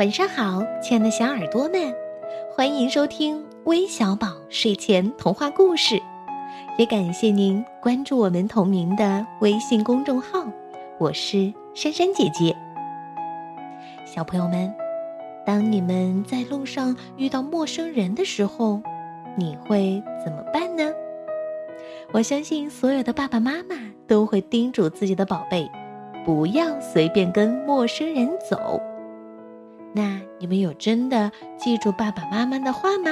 [0.00, 1.94] 晚上好，亲爱的小耳朵们，
[2.50, 6.00] 欢迎收听微小宝睡前童话故事，
[6.78, 10.42] 也感谢您关注我们同名的微信公众号。
[10.98, 12.56] 我是珊珊姐姐。
[14.06, 14.72] 小朋友们，
[15.44, 18.80] 当你们在路上遇到陌生人的时候，
[19.36, 20.90] 你会怎么办呢？
[22.10, 23.76] 我相信所有的爸爸妈妈
[24.06, 25.70] 都会叮嘱自己的宝贝，
[26.24, 28.80] 不要随便跟陌生人走。
[29.92, 33.10] 那你们有真的记住爸爸妈妈的话吗？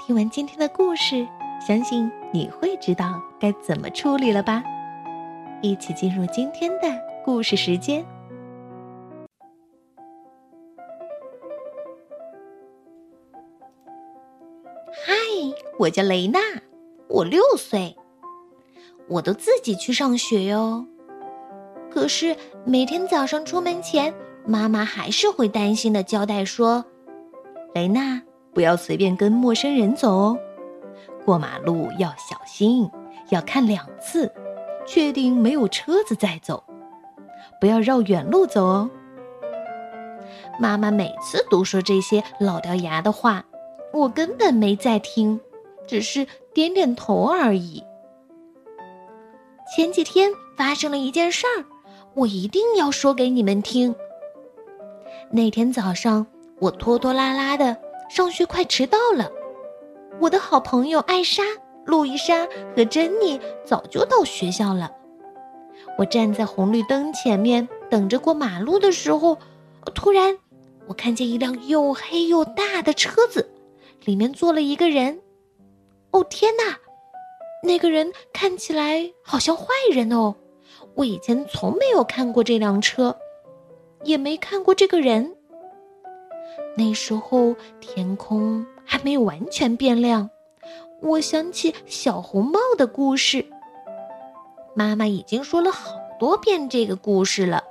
[0.00, 1.26] 听完今天的故事，
[1.66, 4.62] 相信你会知道该怎么处理了吧？
[5.60, 6.88] 一起进入今天的
[7.24, 8.04] 故事时间。
[15.06, 15.14] 嗨，
[15.78, 16.38] 我叫雷娜，
[17.08, 17.94] 我六岁，
[19.08, 20.86] 我都自己去上学哟。
[21.90, 24.14] 可是每天早上出门前。
[24.46, 26.84] 妈妈还是会担心的交代说
[27.74, 28.20] ：“雷娜，
[28.52, 30.38] 不要随便跟陌生人走哦，
[31.24, 32.90] 过马路要小心，
[33.30, 34.30] 要看两次，
[34.86, 36.62] 确定没有车子再走，
[37.58, 38.90] 不要绕远路走哦。”
[40.60, 43.44] 妈妈每次都说这些老掉牙的话，
[43.92, 45.40] 我根本没在听，
[45.86, 47.82] 只是点点头而已。
[49.74, 51.64] 前几天发生了一件事儿，
[52.14, 53.94] 我一定要说给你们听。
[55.30, 56.26] 那天早上，
[56.60, 57.76] 我拖拖拉拉的
[58.08, 59.30] 上学，快迟到了。
[60.20, 61.42] 我的好朋友艾莎、
[61.84, 64.92] 路易莎和珍妮早就到学校了。
[65.98, 69.38] 我站在红绿灯前面等着过马路的时候，
[69.94, 70.38] 突然
[70.86, 73.50] 我看见一辆又黑又大的车子，
[74.04, 75.20] 里面坐了一个人。
[76.12, 76.78] 哦天哪，
[77.64, 80.36] 那个人看起来好像坏人哦！
[80.94, 83.16] 我以前从没有看过这辆车。
[84.04, 85.34] 也没看过这个人。
[86.76, 90.30] 那时候天空还没有完全变亮，
[91.00, 93.44] 我想起小红帽的故事。
[94.74, 97.62] 妈妈已经说了好多遍这个故事了。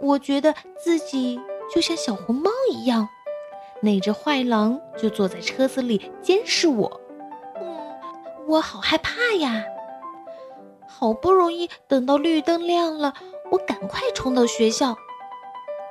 [0.00, 1.40] 我觉得自己
[1.74, 3.08] 就像小红帽一样，
[3.80, 7.00] 那只坏狼就坐在车子里监视我。
[7.60, 7.76] 嗯，
[8.46, 9.64] 我好害怕呀！
[10.86, 13.14] 好不容易等到绿灯亮了，
[13.50, 14.96] 我赶快冲到学校。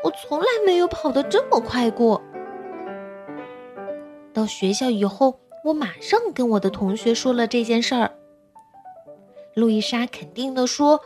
[0.03, 2.21] 我从来没有跑得这么快过。
[4.33, 8.11] 到学校以后，我马上跟我的同学说了这件事儿。
[9.55, 11.01] 路易莎肯定地说：“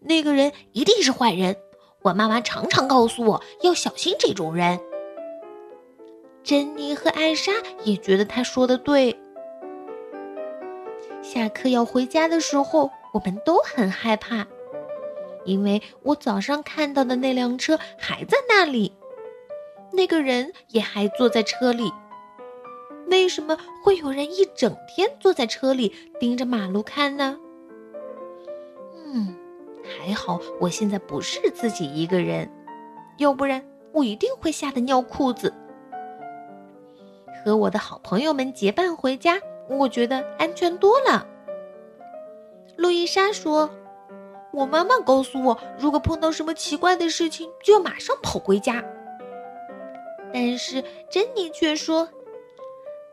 [0.00, 1.56] 那个人一定是坏人。
[2.02, 4.80] 我妈妈常常告诉我要小心这种人。”
[6.42, 7.52] 珍妮和艾莎
[7.84, 9.18] 也觉得他说的对。
[11.22, 14.46] 下课要回家的时候，我们都很害怕。
[15.44, 18.96] 因为我早上看到的那辆车还在那里，
[19.92, 21.92] 那个人也还坐在车里。
[23.08, 27.38] 为什么会有人一整天坐在车里盯着马路看呢？
[29.04, 29.36] 嗯，
[29.84, 32.50] 还好我现在不是自己一个人，
[33.18, 33.62] 要不然
[33.92, 35.52] 我一定会吓得尿裤子。
[37.44, 39.38] 和我的好朋友们结伴回家，
[39.68, 41.26] 我觉得安全多了。
[42.76, 43.70] 路易莎说。
[44.54, 48.84] 我妈妈告诉我，如果碰到什么奇怪的事情，就要马上跑回家。
[50.32, 52.08] 但是珍妮却说：“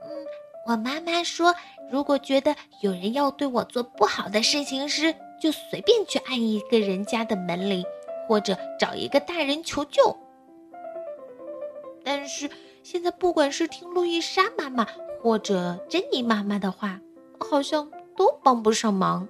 [0.05, 0.25] 嗯，
[0.67, 1.55] 我妈妈说，
[1.91, 7.83] 如果觉得有人要对我做不好的事情时，就随便去按一个人家的门铃，
[8.27, 10.15] 或者找一个大人求救。”
[12.05, 12.49] 但是
[12.83, 14.87] 现在，不管是听路易莎妈妈
[15.23, 16.99] 或者珍妮妈妈的话，
[17.39, 19.27] 好像都帮不上忙。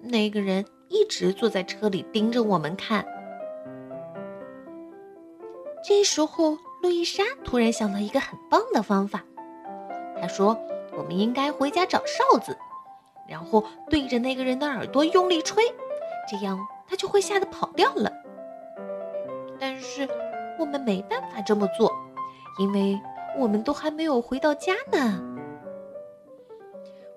[0.00, 0.64] 那个人。
[0.94, 3.04] 一直坐在车里盯着我们看。
[5.84, 9.24] 这时候，路易莎突然想到一个很棒的方法。
[10.20, 10.56] 她说
[10.96, 12.56] ：“我们应该回家找哨子，
[13.28, 15.64] 然后对着那个人的耳朵用力吹，
[16.30, 18.10] 这样他就会吓得跑掉了。”
[19.58, 20.08] 但是
[20.60, 21.92] 我们没办法这么做，
[22.60, 22.98] 因为
[23.36, 25.20] 我们都还没有回到家呢。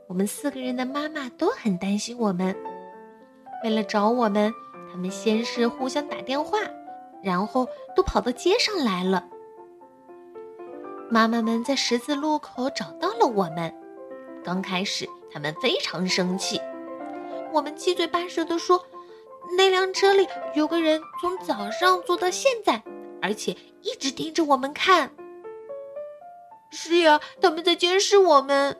[0.07, 2.55] 我们四个人的妈妈都很担心我们。
[3.63, 4.53] 为了找我们，
[4.91, 6.59] 他们先是互相打电话，
[7.23, 9.27] 然后都跑到街上来了。
[11.09, 13.73] 妈妈们在十字路口找到了我们。
[14.43, 16.61] 刚开始，他们非常生气。
[17.51, 18.85] 我们七嘴八舌地说
[19.57, 22.83] ：“那辆车里有个人从早上坐到现在，
[23.21, 25.11] 而且一直盯着我们看。”
[26.69, 28.77] 是呀，他们在监视我们。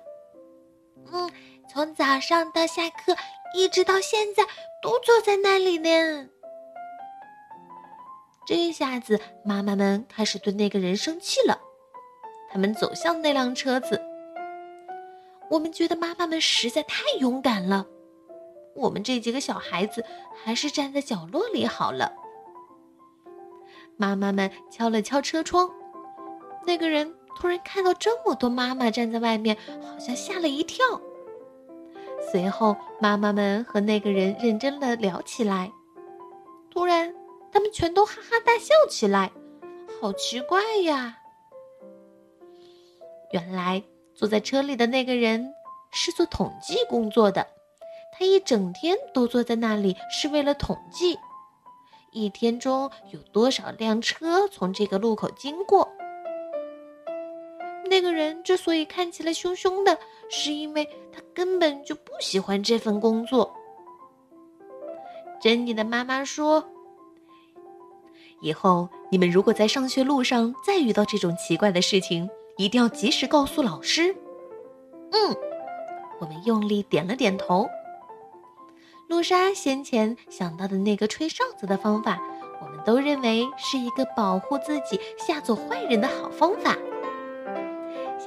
[1.12, 1.32] 嗯，
[1.72, 3.16] 从早上到下课。
[3.54, 4.46] 一直到现在
[4.82, 6.30] 都坐在那里呢。
[8.46, 11.60] 这下子，妈妈们开始对那个人生气了。
[12.50, 14.02] 他们走向那辆车子。
[15.50, 17.86] 我们觉得妈妈们实在太勇敢了。
[18.76, 20.06] 我们这几个小孩子
[20.44, 22.14] 还是站在角落里好了。
[23.98, 25.70] 妈妈们敲了敲车窗。
[26.66, 31.02] 那个人突然看到这么多妈妈站在外面，好像吓了一跳。
[32.32, 35.72] 随后，妈妈们和那个人认真的聊起来。
[36.70, 37.14] 突然，
[37.52, 39.32] 他们全都哈哈大笑起来，
[40.02, 41.18] 好奇怪呀！
[43.32, 43.82] 原来
[44.14, 45.54] 坐在车里的那个人
[45.92, 47.48] 是做统计工作的，
[48.12, 51.18] 他一整天都坐在那里是为了统计，
[52.12, 55.90] 一天中有多少辆车从这个路口经过。
[57.90, 59.98] 那个人之所以看起来凶凶的，
[60.30, 63.54] 是因为他根本就不喜欢这份工作。
[65.40, 66.68] 珍妮的妈妈说
[68.42, 74.16] ：“以后你们如果在上学路上再遇到这种奇怪的事情，一定要及时告诉老师。”
[75.12, 75.36] 嗯，
[76.20, 77.68] 我们用力点了点头。
[79.08, 82.20] 露莎先前想到的那个吹哨子的方法，
[82.60, 86.76] 我们都认为是一个保护自己、吓走坏人的好方法。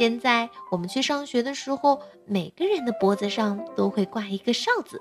[0.00, 4.98] 现在我们去上学的时候，每个人的脖子上都会挂一个哨子。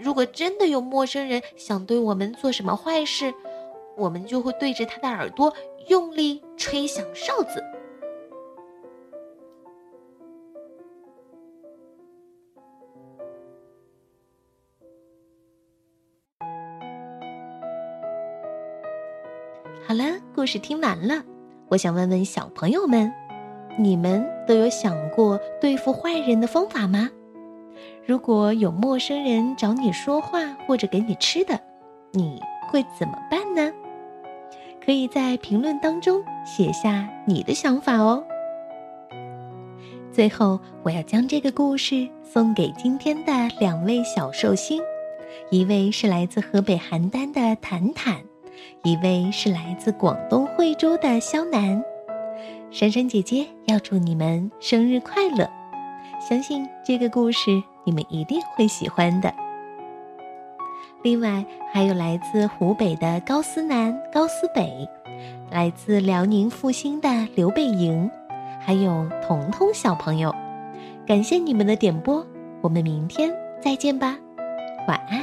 [0.00, 3.32] 如果真的有陌生人想对我们做什么坏事，
[3.96, 5.54] 我们就会对着他的耳朵
[5.86, 7.62] 用力吹响哨子。
[19.86, 21.22] 好了，故事听完了，
[21.68, 23.23] 我想问问小朋友们。
[23.76, 27.10] 你们都有想过对付坏人的方法吗？
[28.06, 31.58] 如果有陌生人找你说话或者给你吃的，
[32.12, 32.40] 你
[32.70, 33.72] 会怎么办呢？
[34.84, 38.22] 可以在评论当中写下你的想法哦。
[40.12, 44.80] 最后，我要将这个故事送给今天的两位小寿星，
[45.50, 48.20] 一位是来自河北邯郸的坦坦，
[48.84, 51.82] 一位是来自广东惠州的肖楠。
[52.74, 55.48] 珊珊姐姐要祝你们生日快乐！
[56.18, 59.32] 相信这个故事你们一定会喜欢的。
[61.00, 64.88] 另外，还有来自湖北的高思南、高思北，
[65.52, 68.10] 来自辽宁阜新的刘贝莹，
[68.60, 70.34] 还有彤彤小朋友，
[71.06, 72.26] 感谢你们的点播，
[72.60, 73.32] 我们明天
[73.62, 74.18] 再见吧，
[74.88, 75.22] 晚安。